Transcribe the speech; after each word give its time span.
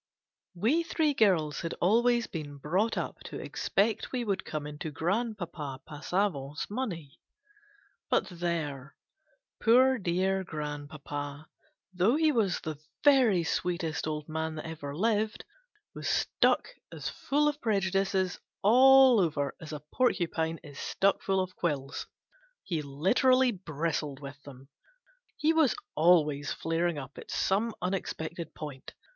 I. 0.55 0.59
WE 0.61 0.81
three 0.81 1.13
girls 1.13 1.61
had 1.61 1.75
always 1.75 2.25
been 2.25 2.57
brought 2.57 2.97
up 2.97 3.19
to 3.25 3.39
expect 3.39 4.11
we 4.11 4.23
would 4.25 4.43
come 4.43 4.65
into 4.65 4.89
Grandpapa 4.89 5.79
Passa 5.87 6.27
vant's 6.33 6.67
money. 6.71 7.19
But 8.09 8.25
there! 8.27 8.95
poor 9.61 9.99
dear 9.99 10.43
grand 10.43 10.89
papa, 10.89 11.45
though 11.93 12.15
he 12.15 12.31
was 12.31 12.61
the 12.61 12.79
very 13.03 13.43
sweetest 13.43 14.07
old 14.07 14.27
man 14.27 14.55
that 14.55 14.65
ever 14.65 14.95
lived, 14.97 15.45
was 15.93 16.09
stuck 16.09 16.69
as 16.91 17.07
fall 17.07 17.47
of 17.47 17.61
prejudices 17.61 18.39
all 18.63 19.19
over 19.19 19.53
as 19.61 19.71
a 19.71 19.83
porcupine 19.93 20.57
is 20.63 20.79
stuck 20.79 21.21
full 21.21 21.39
of 21.39 21.55
quills. 21.55 22.07
He 22.63 22.81
literally 22.81 23.51
bristled 23.51 24.19
with 24.19 24.41
them. 24.41 24.69
He 25.37 25.53
was 25.53 25.75
always 25.93 26.51
flaring 26.51 26.97
up 26.97 27.19
at 27.19 27.29
some 27.29 27.75
unexpected 27.83 28.55
point. 28.55 28.95